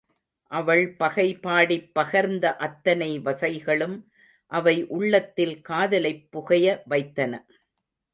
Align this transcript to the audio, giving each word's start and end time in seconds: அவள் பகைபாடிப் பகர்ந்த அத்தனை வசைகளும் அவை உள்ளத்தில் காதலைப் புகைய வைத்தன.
அவள் 0.51 0.95
பகைபாடிப் 0.99 1.91
பகர்ந்த 1.99 2.45
அத்தனை 2.45 3.19
வசைகளும் 3.19 3.97
அவை 4.51 4.87
உள்ளத்தில் 4.87 5.61
காதலைப் 5.61 6.31
புகைய 6.31 6.81
வைத்தன. 6.85 7.33